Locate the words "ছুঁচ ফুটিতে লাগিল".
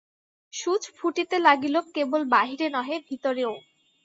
0.53-1.75